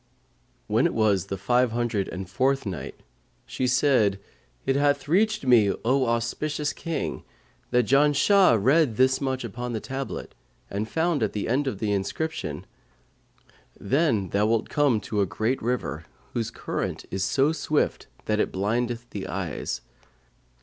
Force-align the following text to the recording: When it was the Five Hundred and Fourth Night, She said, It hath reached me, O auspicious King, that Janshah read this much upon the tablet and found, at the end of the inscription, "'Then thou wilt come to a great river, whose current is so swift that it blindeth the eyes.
When 0.65 0.87
it 0.87 0.95
was 0.95 1.27
the 1.27 1.37
Five 1.37 1.73
Hundred 1.73 2.07
and 2.07 2.27
Fourth 2.27 2.65
Night, 2.65 2.95
She 3.45 3.67
said, 3.67 4.19
It 4.65 4.75
hath 4.75 5.07
reached 5.07 5.45
me, 5.45 5.75
O 5.85 6.07
auspicious 6.07 6.73
King, 6.73 7.23
that 7.69 7.85
Janshah 7.85 8.57
read 8.59 8.95
this 8.95 9.21
much 9.21 9.43
upon 9.43 9.73
the 9.73 9.79
tablet 9.79 10.33
and 10.71 10.89
found, 10.89 11.21
at 11.21 11.33
the 11.33 11.47
end 11.47 11.67
of 11.67 11.77
the 11.77 11.91
inscription, 11.93 12.65
"'Then 13.79 14.29
thou 14.29 14.47
wilt 14.47 14.69
come 14.69 14.99
to 15.01 15.21
a 15.21 15.27
great 15.27 15.61
river, 15.61 16.05
whose 16.33 16.49
current 16.49 17.05
is 17.11 17.23
so 17.23 17.51
swift 17.51 18.07
that 18.25 18.39
it 18.39 18.51
blindeth 18.51 19.07
the 19.11 19.27
eyes. 19.27 19.81